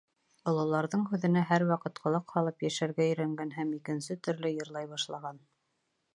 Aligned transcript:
Ололарҙың 0.51 1.03
һүҙенә 1.11 1.43
һәр 1.49 1.65
ваҡыт 1.71 2.01
ҡолаҡ 2.05 2.33
һалып 2.39 2.65
йәшәргә 2.69 3.07
өйрәнгән 3.11 3.55
һәм 3.59 3.77
икенсе 3.81 4.19
төрлө 4.29 4.55
йырлай 4.59 4.93
башлаған: 4.97 5.41